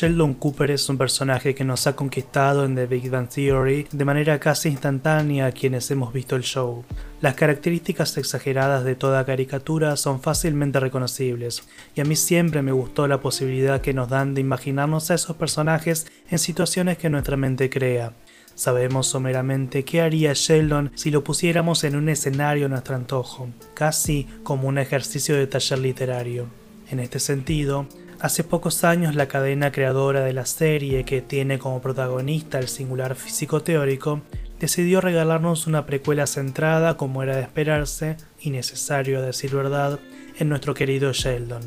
Sheldon 0.00 0.32
Cooper 0.32 0.70
es 0.70 0.88
un 0.88 0.96
personaje 0.96 1.54
que 1.54 1.62
nos 1.62 1.86
ha 1.86 1.94
conquistado 1.94 2.64
en 2.64 2.74
The 2.74 2.86
Big 2.86 3.10
Bang 3.10 3.28
Theory 3.28 3.86
de 3.92 4.06
manera 4.06 4.40
casi 4.40 4.70
instantánea 4.70 5.44
a 5.44 5.52
quienes 5.52 5.90
hemos 5.90 6.14
visto 6.14 6.36
el 6.36 6.42
show. 6.42 6.86
Las 7.20 7.34
características 7.34 8.16
exageradas 8.16 8.82
de 8.82 8.94
toda 8.94 9.26
caricatura 9.26 9.94
son 9.96 10.22
fácilmente 10.22 10.80
reconocibles, 10.80 11.64
y 11.94 12.00
a 12.00 12.04
mí 12.04 12.16
siempre 12.16 12.62
me 12.62 12.72
gustó 12.72 13.06
la 13.08 13.20
posibilidad 13.20 13.82
que 13.82 13.92
nos 13.92 14.08
dan 14.08 14.32
de 14.32 14.40
imaginarnos 14.40 15.10
a 15.10 15.16
esos 15.16 15.36
personajes 15.36 16.06
en 16.30 16.38
situaciones 16.38 16.96
que 16.96 17.10
nuestra 17.10 17.36
mente 17.36 17.68
crea. 17.68 18.14
Sabemos 18.54 19.06
someramente 19.06 19.84
qué 19.84 20.00
haría 20.00 20.32
Sheldon 20.32 20.92
si 20.94 21.10
lo 21.10 21.22
pusiéramos 21.24 21.84
en 21.84 21.96
un 21.96 22.08
escenario 22.08 22.64
a 22.64 22.68
nuestro 22.70 22.96
antojo, 22.96 23.50
casi 23.74 24.26
como 24.44 24.66
un 24.66 24.78
ejercicio 24.78 25.36
de 25.36 25.46
taller 25.46 25.78
literario. 25.80 26.46
En 26.90 27.00
este 27.00 27.20
sentido, 27.20 27.86
Hace 28.20 28.44
pocos 28.44 28.84
años 28.84 29.14
la 29.14 29.28
cadena 29.28 29.72
creadora 29.72 30.20
de 30.20 30.34
la 30.34 30.44
serie, 30.44 31.04
que 31.04 31.22
tiene 31.22 31.58
como 31.58 31.80
protagonista 31.80 32.58
el 32.58 32.68
singular 32.68 33.14
físico 33.14 33.62
teórico, 33.62 34.20
decidió 34.58 35.00
regalarnos 35.00 35.66
una 35.66 35.86
precuela 35.86 36.26
centrada, 36.26 36.98
como 36.98 37.22
era 37.22 37.34
de 37.34 37.40
esperarse, 37.40 38.18
y 38.38 38.50
necesario 38.50 39.20
a 39.20 39.22
decir 39.22 39.54
verdad, 39.54 40.00
en 40.38 40.50
nuestro 40.50 40.74
querido 40.74 41.14
Sheldon. 41.14 41.62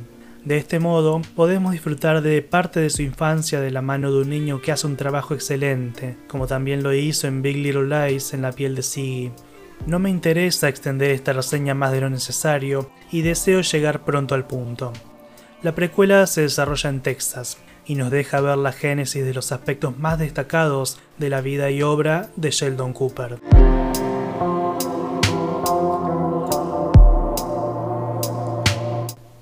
De 0.45 0.57
este 0.57 0.77
modo, 0.77 1.23
podemos 1.35 1.71
disfrutar 1.71 2.21
de 2.21 2.43
parte 2.43 2.79
de 2.79 2.91
su 2.91 3.01
infancia 3.01 3.59
de 3.59 3.71
la 3.71 3.81
mano 3.81 4.11
de 4.11 4.21
un 4.21 4.29
niño 4.29 4.61
que 4.61 4.71
hace 4.71 4.85
un 4.85 4.95
trabajo 4.95 5.33
excelente, 5.33 6.17
como 6.27 6.45
también 6.45 6.83
lo 6.83 6.93
hizo 6.93 7.25
en 7.25 7.41
Big 7.41 7.57
Little 7.57 7.87
Lies 7.87 8.31
en 8.35 8.43
la 8.43 8.51
piel 8.51 8.75
de 8.75 8.83
Siggy. 8.83 9.31
No 9.87 9.97
me 9.97 10.11
interesa 10.11 10.69
extender 10.69 11.09
esta 11.09 11.33
reseña 11.33 11.73
más 11.73 11.91
de 11.91 12.01
lo 12.01 12.11
necesario 12.11 12.91
y 13.11 13.23
deseo 13.23 13.61
llegar 13.61 14.05
pronto 14.05 14.35
al 14.35 14.45
punto. 14.45 14.93
La 15.63 15.73
precuela 15.75 16.27
se 16.27 16.41
desarrolla 16.41 16.89
en 16.89 16.99
Texas 16.99 17.57
y 17.85 17.95
nos 17.95 18.11
deja 18.11 18.41
ver 18.41 18.57
la 18.57 18.73
génesis 18.73 19.23
de 19.23 19.33
los 19.33 19.53
aspectos 19.53 19.97
más 19.97 20.19
destacados 20.19 20.99
de 21.17 21.29
la 21.29 21.39
vida 21.39 21.71
y 21.71 21.81
obra 21.81 22.29
de 22.35 22.51
Sheldon 22.51 22.91
Cooper. 22.91 23.39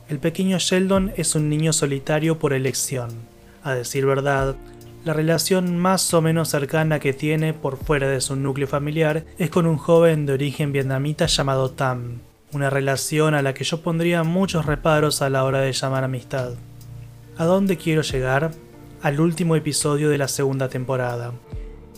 El 0.10 0.20
pequeño 0.20 0.60
Sheldon 0.60 1.12
es 1.18 1.34
un 1.34 1.50
niño 1.50 1.74
solitario 1.74 2.38
por 2.38 2.54
elección. 2.54 3.10
A 3.64 3.74
decir 3.74 4.06
verdad, 4.06 4.56
la 5.04 5.14
relación 5.14 5.76
más 5.76 6.14
o 6.14 6.22
menos 6.22 6.50
cercana 6.50 7.00
que 7.00 7.14
tiene 7.14 7.56
por 7.56 7.78
fuera 7.78 8.08
de 8.08 8.22
su 8.22 8.36
núcleo 8.36 8.68
familiar 8.68 9.26
es 9.40 9.50
con 9.50 9.66
un 9.66 9.78
joven 9.78 10.28
de 10.28 10.34
origen 10.34 10.72
vietnamita 10.72 11.26
llamado 11.26 11.72
Tam, 11.72 12.20
una 12.54 12.70
relación 12.70 13.34
a 13.34 13.42
la 13.42 13.54
que 13.54 13.64
yo 13.64 13.82
pondría 13.82 14.24
muchos 14.24 14.66
reparos 14.66 15.22
a 15.22 15.30
la 15.30 15.44
hora 15.44 15.62
de 15.62 15.72
llamar 15.72 16.04
amistad. 16.04 16.54
¿A 17.38 17.46
dónde 17.46 17.78
quiero 17.78 18.02
llegar? 18.02 18.52
Al 19.02 19.20
último 19.20 19.56
episodio 19.56 20.10
de 20.10 20.18
la 20.18 20.28
segunda 20.28 20.70
temporada, 20.70 21.32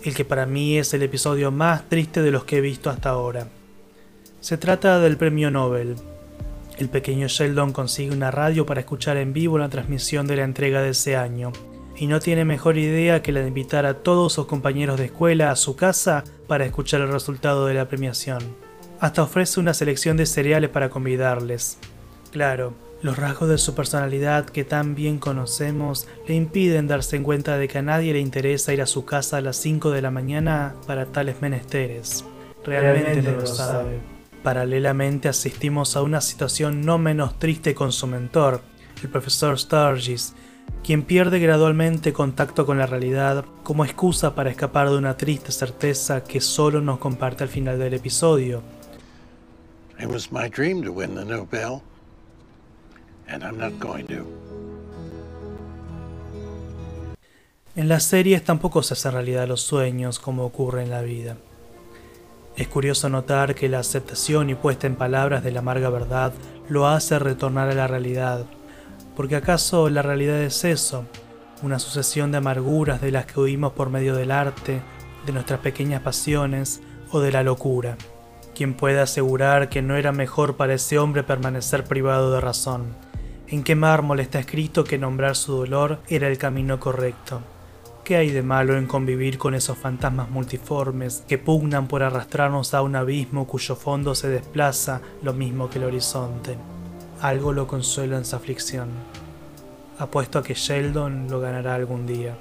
el 0.04 0.16
que 0.16 0.26
para 0.26 0.46
mí 0.46 0.78
es 0.78 0.94
el 0.94 1.02
episodio 1.04 1.52
más 1.52 1.90
triste 1.90 2.22
de 2.22 2.31
los 2.31 2.46
que 2.46 2.58
he 2.58 2.62
visto 2.62 2.90
hasta 2.90 3.09
ahora. 3.09 3.48
Se 4.40 4.58
trata 4.58 5.00
del 5.00 5.18
premio 5.18 5.52
Nobel. 5.52 5.96
El 6.78 6.90
pequeño 6.90 7.28
Sheldon 7.28 7.72
consigue 7.72 8.16
una 8.16 8.31
radio 8.31 8.66
para 8.66 8.80
escuchar 8.80 9.18
en 9.18 9.34
vivo 9.34 9.58
la 9.58 9.70
transmisión 9.70 10.28
de 10.28 10.38
la 10.38 10.44
entrega 10.44 10.81
de 10.81 10.90
ese 10.90 11.16
año, 11.16 11.52
y 11.96 12.08
no 12.08 12.20
tiene 12.20 12.46
mejor 12.46 12.78
idea 12.78 13.22
que 13.22 13.31
la 13.31 13.42
de 13.42 13.48
invitar 13.48 13.86
a 13.86 13.96
todos 13.96 14.34
sus 14.34 14.46
compañeros 14.46 14.98
de 14.98 15.06
escuela 15.06 15.52
a 15.52 15.56
su 15.56 15.76
casa 15.76 16.24
para 16.48 16.66
escuchar 16.66 17.02
el 17.02 17.12
resultado 17.12 17.66
de 17.68 17.74
la 17.74 17.88
premiación. 17.88 18.40
Hasta 19.00 19.24
ofrece 19.24 19.60
una 19.60 19.74
selección 19.74 20.18
de 20.18 20.26
cereales 20.26 20.70
para 20.70 20.90
convidarles. 20.90 21.78
Claro, 22.32 22.74
los 23.04 23.18
rasgos 23.18 23.50
de 23.50 23.58
su 23.58 23.76
personalidad 23.76 24.46
que 24.46 24.64
tan 24.64 24.96
bien 24.96 25.20
conocemos 25.20 26.08
le 26.28 26.36
impiden 26.36 26.88
darse 26.88 27.22
cuenta 27.22 27.58
de 27.58 27.68
que 27.68 27.80
a 27.80 27.82
nadie 27.82 28.14
le 28.14 28.20
interesa 28.20 28.74
ir 28.74 28.82
a 28.82 28.86
su 28.86 29.03
casa 29.03 29.38
a 29.38 29.42
las 29.42 29.58
5 29.58 29.92
de 29.92 30.02
la 30.02 30.09
mañana 30.09 30.76
para 30.88 31.06
tales 31.08 31.42
menesteres. 31.42 32.24
Realmente, 32.66 33.22
no 33.22 33.32
lo 33.42 33.46
sabe. 33.46 34.00
Paralelamente 34.42 35.28
asistimos 35.28 35.96
a 35.96 36.02
una 36.02 36.22
situación 36.22 36.82
no 36.82 36.98
menos 36.98 37.38
triste 37.40 37.76
con 37.76 37.92
su 37.92 38.08
mentor, 38.08 38.62
el 39.02 39.09
profesor 39.09 39.59
Sturgis, 39.59 40.34
quien 40.84 41.03
pierde 41.03 41.40
gradualmente 41.40 42.14
contacto 42.14 42.66
con 42.66 42.78
la 42.78 42.86
realidad 42.86 43.46
como 43.64 43.86
excusa 43.86 44.36
para 44.36 44.50
escapar 44.50 44.90
de 44.90 44.98
una 44.98 45.18
triste 45.18 45.52
certeza 45.52 46.24
que 46.24 46.42
solo 46.42 46.82
nos 46.82 47.00
comparte 47.00 47.44
al 47.44 47.50
final 47.50 47.80
del 47.80 47.94
episodio, 47.94 48.62
It 50.03 50.09
was 50.09 50.34
my 50.34 50.50
dream 50.50 50.84
to 50.84 50.91
win 50.91 51.16
the 51.16 51.24
Nobel, 51.24 51.81
and 53.25 53.41
I'm 53.41 53.58
not 53.58 53.80
going 53.80 54.06
to. 54.08 54.25
En 57.78 57.88
las 57.88 58.03
series 58.03 58.44
tampoco 58.44 58.84
se 58.84 58.96
hacen 58.96 59.14
realidad 59.14 59.47
los 59.47 59.62
sueños 59.62 60.19
como 60.19 60.44
ocurre 60.44 60.84
en 60.84 60.90
la 60.90 61.02
vida. 61.02 61.38
Es 62.58 62.68
curioso 62.68 63.08
notar 63.08 63.56
que 63.56 63.69
la 63.69 63.80
aceptación 63.80 64.50
y 64.50 64.56
puesta 64.56 64.88
en 64.88 64.97
palabras 64.97 65.41
de 65.41 65.52
la 65.52 65.59
amarga 65.59 65.90
verdad 65.90 66.34
lo 66.68 66.85
hace 66.85 67.18
retornar 67.18 67.70
a 67.70 67.74
la 67.74 67.88
realidad, 67.88 68.44
porque 69.16 69.38
acaso 69.38 69.90
la 69.90 70.02
realidad 70.02 70.41
es 70.41 70.66
eso, 70.66 71.06
una 71.62 71.80
sucesión 71.80 72.30
de 72.34 72.40
amarguras 72.40 73.00
de 73.00 73.12
las 73.12 73.25
que 73.25 73.40
huimos 73.40 73.72
por 73.72 73.90
medio 73.90 74.16
del 74.16 74.31
arte, 74.31 74.81
de 75.25 75.31
nuestras 75.31 75.62
pequeñas 75.62 76.02
pasiones 76.02 76.81
o 77.09 77.22
de 77.22 77.31
la 77.31 77.41
locura. 77.41 77.96
¿Quién 78.56 78.75
puede 78.75 79.02
asegurar 79.02 79.69
que 79.69 79.81
no 79.81 79.96
era 79.96 80.12
mejor 80.12 80.58
para 80.58 80.75
ese 80.75 81.00
hombre 81.00 81.24
permanecer 81.24 81.86
privado 81.86 82.31
de 82.31 82.40
razón? 82.40 82.96
¿En 83.47 83.64
qué 83.64 83.74
mármol 83.74 84.19
está 84.19 84.40
escrito 84.40 84.84
que 84.84 85.00
nombrar 85.00 85.36
su 85.36 85.53
dolor 85.53 86.00
era 86.08 86.28
el 86.28 86.38
camino 86.38 86.80
correcto? 86.80 87.41
¿Qué 88.03 88.16
hay 88.16 88.30
de 88.30 88.44
malo 88.44 88.78
en 88.78 88.86
convivir 88.86 89.40
con 89.40 89.56
esos 89.56 89.75
fantasmas 89.78 90.30
multiformes 90.30 91.24
que 91.28 91.40
pugnan 91.40 91.88
por 91.88 92.03
arrastrarnos 92.03 92.75
a 92.75 92.84
un 92.84 92.96
abismo 92.96 93.47
cuyo 93.47 93.75
fondo 93.75 94.14
se 94.14 94.30
desplaza 94.30 95.02
lo 95.24 95.34
mismo 95.34 95.68
que 95.68 95.80
el 95.80 95.85
horizonte? 95.85 96.56
Algo 97.22 97.53
lo 97.53 97.66
consuela 97.66 98.18
en 98.18 98.25
su 98.25 98.35
aflicción. 98.35 98.90
Apuesto 99.97 100.38
a 100.38 100.44
que 100.44 100.53
Sheldon 100.53 101.28
lo 101.28 101.40
ganará 101.40 101.74
algún 101.74 102.06
día. 102.06 102.38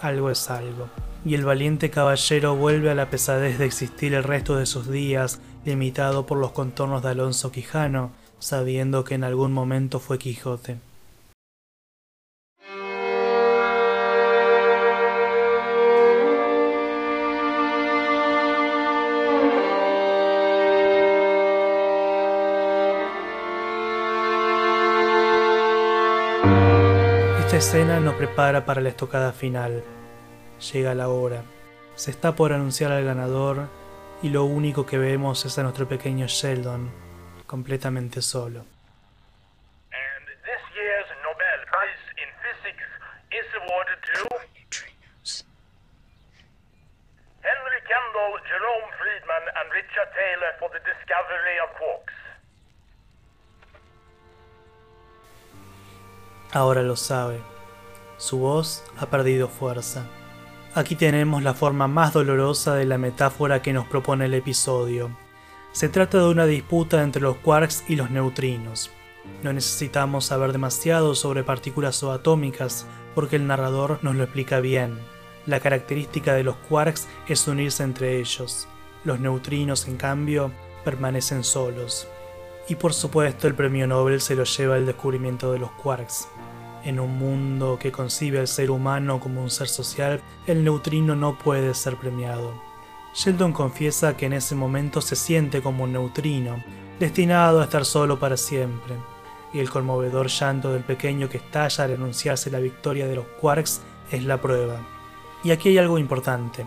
Algo 0.00 0.30
es 0.30 0.50
algo 0.50 0.88
y 1.24 1.34
el 1.34 1.44
valiente 1.44 1.90
caballero 1.90 2.56
vuelve 2.56 2.90
a 2.90 2.94
la 2.94 3.10
pesadez 3.10 3.58
de 3.58 3.66
existir 3.66 4.14
el 4.14 4.24
resto 4.24 4.56
de 4.56 4.66
sus 4.66 4.90
días, 4.90 5.40
limitado 5.64 6.26
por 6.26 6.38
los 6.38 6.52
contornos 6.52 7.02
de 7.02 7.10
Alonso 7.10 7.52
Quijano, 7.52 8.10
sabiendo 8.38 9.04
que 9.04 9.14
en 9.14 9.24
algún 9.24 9.52
momento 9.52 10.00
fue 10.00 10.18
Quijote. 10.18 10.78
Esta 27.38 27.56
escena 27.58 28.00
nos 28.00 28.14
prepara 28.14 28.64
para 28.64 28.80
la 28.80 28.88
estocada 28.88 29.32
final, 29.32 29.84
Llega 30.70 30.94
la 30.94 31.08
hora. 31.08 31.42
Se 31.96 32.10
está 32.12 32.36
por 32.36 32.52
anunciar 32.52 32.92
al 32.92 33.04
ganador 33.04 33.68
y 34.22 34.28
lo 34.28 34.44
único 34.44 34.86
que 34.86 34.98
vemos 34.98 35.44
es 35.44 35.58
a 35.58 35.64
nuestro 35.64 35.88
pequeño 35.88 36.26
Sheldon, 36.28 36.90
completamente 37.46 38.22
solo. 38.22 38.64
Ahora 56.54 56.82
lo 56.82 56.96
sabe. 56.96 57.40
Su 58.18 58.38
voz 58.38 58.84
ha 58.98 59.06
perdido 59.06 59.48
fuerza. 59.48 60.06
Aquí 60.74 60.96
tenemos 60.96 61.42
la 61.42 61.52
forma 61.52 61.86
más 61.86 62.14
dolorosa 62.14 62.74
de 62.74 62.86
la 62.86 62.96
metáfora 62.96 63.60
que 63.60 63.74
nos 63.74 63.86
propone 63.86 64.24
el 64.24 64.32
episodio. 64.32 65.10
Se 65.72 65.90
trata 65.90 66.16
de 66.16 66.28
una 66.30 66.46
disputa 66.46 67.02
entre 67.02 67.20
los 67.20 67.36
quarks 67.36 67.84
y 67.88 67.96
los 67.96 68.10
neutrinos. 68.10 68.90
No 69.42 69.52
necesitamos 69.52 70.24
saber 70.24 70.50
demasiado 70.50 71.14
sobre 71.14 71.44
partículas 71.44 71.96
subatómicas 71.96 72.86
porque 73.14 73.36
el 73.36 73.46
narrador 73.46 73.98
nos 74.00 74.16
lo 74.16 74.24
explica 74.24 74.60
bien. 74.60 74.98
La 75.44 75.60
característica 75.60 76.32
de 76.32 76.44
los 76.44 76.56
quarks 76.56 77.06
es 77.28 77.46
unirse 77.46 77.82
entre 77.82 78.18
ellos. 78.18 78.66
Los 79.04 79.20
neutrinos, 79.20 79.86
en 79.88 79.98
cambio, 79.98 80.52
permanecen 80.86 81.44
solos. 81.44 82.08
Y 82.66 82.76
por 82.76 82.94
supuesto 82.94 83.46
el 83.46 83.54
premio 83.54 83.86
Nobel 83.86 84.22
se 84.22 84.36
lo 84.36 84.44
lleva 84.44 84.78
el 84.78 84.86
descubrimiento 84.86 85.52
de 85.52 85.58
los 85.58 85.70
quarks. 85.72 86.28
En 86.84 86.98
un 86.98 87.16
mundo 87.16 87.78
que 87.80 87.92
concibe 87.92 88.40
al 88.40 88.48
ser 88.48 88.70
humano 88.70 89.20
como 89.20 89.40
un 89.40 89.50
ser 89.50 89.68
social, 89.68 90.20
el 90.46 90.64
neutrino 90.64 91.14
no 91.14 91.38
puede 91.38 91.74
ser 91.74 91.96
premiado. 91.96 92.60
Sheldon 93.14 93.52
confiesa 93.52 94.16
que 94.16 94.26
en 94.26 94.32
ese 94.32 94.54
momento 94.54 95.00
se 95.00 95.14
siente 95.14 95.62
como 95.62 95.84
un 95.84 95.92
neutrino, 95.92 96.62
destinado 96.98 97.60
a 97.60 97.64
estar 97.64 97.84
solo 97.84 98.18
para 98.18 98.36
siempre. 98.36 98.96
y 99.54 99.58
el 99.58 99.68
conmovedor 99.68 100.28
llanto 100.28 100.72
del 100.72 100.82
pequeño 100.82 101.28
que 101.28 101.36
estalla 101.36 101.84
al 101.84 101.92
anunciarse 101.92 102.50
la 102.50 102.58
victoria 102.58 103.06
de 103.06 103.16
los 103.16 103.26
Quarks 103.38 103.82
es 104.10 104.24
la 104.24 104.40
prueba. 104.40 104.80
Y 105.44 105.50
aquí 105.50 105.68
hay 105.68 105.78
algo 105.78 105.98
importante. 105.98 106.66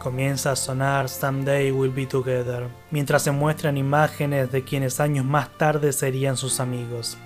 Comienza 0.00 0.52
a 0.52 0.56
sonar 0.56 1.08
Someday 1.08 1.72
We'll 1.72 1.92
Be 1.92 2.06
Together, 2.06 2.68
mientras 2.90 3.22
se 3.22 3.30
muestran 3.30 3.76
imágenes 3.76 4.52
de 4.52 4.62
quienes 4.64 5.00
años 5.00 5.24
más 5.24 5.56
tarde 5.58 5.92
serían 5.92 6.36
sus 6.36 6.60
amigos. 6.60 7.18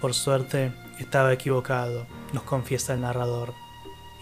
Por 0.00 0.14
suerte, 0.14 0.72
estaba 1.02 1.32
equivocado, 1.32 2.06
nos 2.32 2.42
confiesa 2.44 2.94
el 2.94 3.00
narrador. 3.00 3.54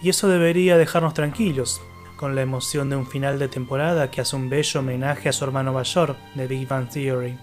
Y 0.01 0.09
eso 0.09 0.27
debería 0.27 0.77
dejarnos 0.77 1.13
tranquilos, 1.13 1.81
con 2.15 2.35
la 2.35 2.41
emoción 2.41 2.89
de 2.89 2.97
un 2.97 3.07
final 3.07 3.39
de 3.39 3.47
temporada 3.47 4.11
que 4.11 4.21
hace 4.21 4.35
un 4.35 4.49
bello 4.49 4.81
homenaje 4.81 5.29
a 5.29 5.33
su 5.33 5.45
hermano 5.45 5.71
mayor, 5.71 6.17
de 6.35 6.47
Big 6.47 6.67
Bang 6.67 6.89
Theory. 6.89 7.37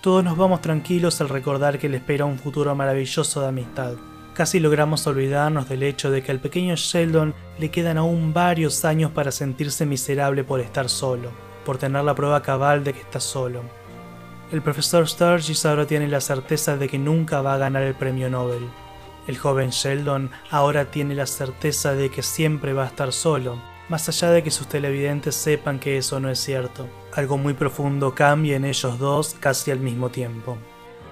Todos 0.00 0.24
nos 0.24 0.36
vamos 0.36 0.60
tranquilos 0.60 1.20
al 1.20 1.28
recordar 1.28 1.78
que 1.78 1.88
le 1.88 1.98
espera 1.98 2.24
un 2.24 2.38
futuro 2.38 2.74
maravilloso 2.74 3.40
de 3.40 3.48
amistad. 3.48 3.94
Casi 4.34 4.60
logramos 4.60 5.06
olvidarnos 5.06 5.68
del 5.68 5.82
hecho 5.82 6.10
de 6.10 6.22
que 6.22 6.30
al 6.30 6.40
pequeño 6.40 6.74
Sheldon 6.76 7.34
le 7.58 7.70
quedan 7.70 7.98
aún 7.98 8.32
varios 8.32 8.84
años 8.84 9.10
para 9.10 9.32
sentirse 9.32 9.86
miserable 9.86 10.44
por 10.44 10.60
estar 10.60 10.88
solo, 10.88 11.30
por 11.64 11.78
tener 11.78 12.04
la 12.04 12.14
prueba 12.14 12.42
cabal 12.42 12.84
de 12.84 12.92
que 12.92 13.00
está 13.00 13.18
solo. 13.20 13.62
El 14.50 14.62
profesor 14.62 15.06
Sturgis 15.06 15.66
ahora 15.66 15.86
tiene 15.86 16.08
la 16.08 16.22
certeza 16.22 16.78
de 16.78 16.88
que 16.88 16.98
nunca 16.98 17.42
va 17.42 17.52
a 17.52 17.58
ganar 17.58 17.82
el 17.82 17.94
premio 17.94 18.30
Nobel. 18.30 18.66
El 19.26 19.36
joven 19.36 19.68
Sheldon 19.68 20.30
ahora 20.50 20.90
tiene 20.90 21.14
la 21.14 21.26
certeza 21.26 21.92
de 21.92 22.10
que 22.10 22.22
siempre 22.22 22.72
va 22.72 22.84
a 22.84 22.86
estar 22.86 23.12
solo, 23.12 23.60
más 23.90 24.08
allá 24.08 24.30
de 24.30 24.42
que 24.42 24.50
sus 24.50 24.66
televidentes 24.66 25.34
sepan 25.34 25.78
que 25.78 25.98
eso 25.98 26.18
no 26.18 26.30
es 26.30 26.38
cierto. 26.38 26.88
Algo 27.14 27.36
muy 27.36 27.52
profundo 27.52 28.14
cambia 28.14 28.56
en 28.56 28.64
ellos 28.64 28.98
dos 28.98 29.36
casi 29.38 29.70
al 29.70 29.80
mismo 29.80 30.08
tiempo. 30.08 30.56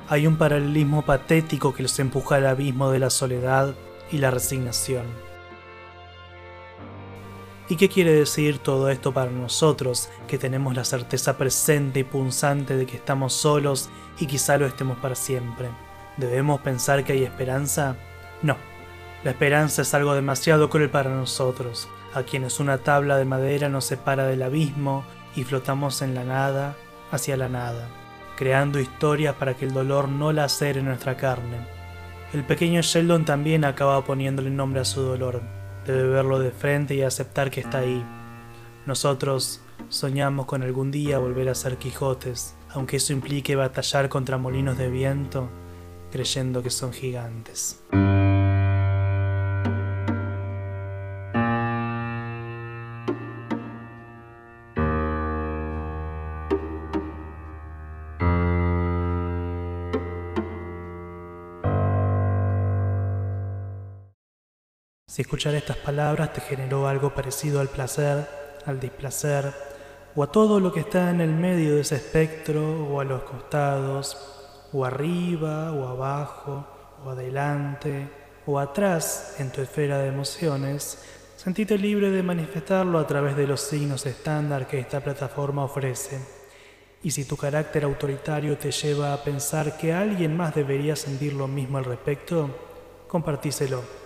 Hay 0.08 0.26
un 0.26 0.38
paralelismo 0.38 1.02
patético 1.02 1.74
que 1.74 1.82
los 1.82 1.98
empuja 1.98 2.36
al 2.36 2.46
abismo 2.46 2.90
de 2.90 3.00
la 3.00 3.10
soledad 3.10 3.74
y 4.10 4.16
la 4.16 4.30
resignación. 4.30 5.25
¿Y 7.68 7.76
qué 7.76 7.88
quiere 7.88 8.12
decir 8.12 8.58
todo 8.58 8.90
esto 8.90 9.12
para 9.12 9.32
nosotros, 9.32 10.08
que 10.28 10.38
tenemos 10.38 10.76
la 10.76 10.84
certeza 10.84 11.36
presente 11.36 12.00
y 12.00 12.04
punzante 12.04 12.76
de 12.76 12.86
que 12.86 12.96
estamos 12.96 13.32
solos 13.32 13.90
y 14.20 14.26
quizá 14.26 14.56
lo 14.56 14.66
estemos 14.66 14.98
para 14.98 15.16
siempre? 15.16 15.70
¿Debemos 16.16 16.60
pensar 16.60 17.02
que 17.02 17.14
hay 17.14 17.24
esperanza? 17.24 17.96
No. 18.40 18.56
La 19.24 19.32
esperanza 19.32 19.82
es 19.82 19.92
algo 19.94 20.14
demasiado 20.14 20.70
cruel 20.70 20.90
para 20.90 21.10
nosotros, 21.10 21.88
a 22.14 22.22
quienes 22.22 22.60
una 22.60 22.78
tabla 22.78 23.16
de 23.16 23.24
madera 23.24 23.68
nos 23.68 23.84
separa 23.84 24.26
del 24.26 24.44
abismo 24.44 25.04
y 25.34 25.42
flotamos 25.42 26.02
en 26.02 26.14
la 26.14 26.22
nada 26.22 26.76
hacia 27.10 27.36
la 27.36 27.48
nada, 27.48 27.88
creando 28.36 28.78
historias 28.78 29.34
para 29.34 29.54
que 29.54 29.64
el 29.64 29.74
dolor 29.74 30.08
no 30.08 30.32
lacere 30.32 30.82
nuestra 30.82 31.16
carne. 31.16 31.66
El 32.32 32.44
pequeño 32.44 32.80
Sheldon 32.80 33.24
también 33.24 33.64
acaba 33.64 34.04
poniéndole 34.04 34.50
nombre 34.50 34.80
a 34.80 34.84
su 34.84 35.02
dolor. 35.02 35.55
Debe 35.86 36.08
verlo 36.08 36.38
de 36.40 36.50
frente 36.50 36.94
y 36.94 37.02
aceptar 37.02 37.50
que 37.50 37.60
está 37.60 37.78
ahí. 37.78 38.04
Nosotros 38.86 39.60
soñamos 39.88 40.46
con 40.46 40.62
algún 40.62 40.90
día 40.90 41.18
volver 41.18 41.48
a 41.48 41.54
ser 41.54 41.76
Quijotes, 41.76 42.56
aunque 42.70 42.96
eso 42.96 43.12
implique 43.12 43.54
batallar 43.54 44.08
contra 44.08 44.36
molinos 44.36 44.78
de 44.78 44.90
viento, 44.90 45.48
creyendo 46.10 46.62
que 46.62 46.70
son 46.70 46.92
gigantes. 46.92 47.82
Si 65.16 65.22
escuchar 65.22 65.54
estas 65.54 65.78
palabras 65.78 66.34
te 66.34 66.42
generó 66.42 66.86
algo 66.86 67.14
parecido 67.14 67.60
al 67.60 67.68
placer, 67.68 68.28
al 68.66 68.78
displacer, 68.78 69.50
o 70.14 70.22
a 70.22 70.30
todo 70.30 70.60
lo 70.60 70.70
que 70.70 70.80
está 70.80 71.08
en 71.08 71.22
el 71.22 71.30
medio 71.30 71.74
de 71.74 71.80
ese 71.80 71.96
espectro, 71.96 72.86
o 72.86 73.00
a 73.00 73.04
los 73.04 73.22
costados, 73.22 74.68
o 74.74 74.84
arriba, 74.84 75.72
o 75.72 75.88
abajo, 75.88 76.66
o 77.02 77.08
adelante, 77.08 78.10
o 78.44 78.58
atrás 78.58 79.36
en 79.38 79.50
tu 79.50 79.62
esfera 79.62 79.96
de 79.96 80.08
emociones, 80.08 81.02
sentite 81.38 81.78
libre 81.78 82.10
de 82.10 82.22
manifestarlo 82.22 82.98
a 82.98 83.06
través 83.06 83.38
de 83.38 83.46
los 83.46 83.62
signos 83.62 84.04
estándar 84.04 84.66
que 84.66 84.80
esta 84.80 85.00
plataforma 85.00 85.64
ofrece. 85.64 86.20
Y 87.02 87.10
si 87.10 87.24
tu 87.24 87.38
carácter 87.38 87.84
autoritario 87.84 88.58
te 88.58 88.70
lleva 88.70 89.14
a 89.14 89.24
pensar 89.24 89.78
que 89.78 89.94
alguien 89.94 90.36
más 90.36 90.54
debería 90.54 90.94
sentir 90.94 91.32
lo 91.32 91.48
mismo 91.48 91.78
al 91.78 91.86
respecto, 91.86 92.50
compartíselo. 93.08 94.05